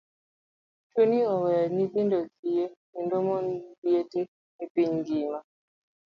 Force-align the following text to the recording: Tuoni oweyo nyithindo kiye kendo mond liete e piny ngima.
Tuoni 0.91 1.19
oweyo 1.33 1.65
nyithindo 1.75 2.17
kiye 2.35 2.65
kendo 2.91 3.15
mond 3.25 3.47
liete 3.83 4.21
e 4.63 4.65
piny 4.73 4.91
ngima. 4.97 5.39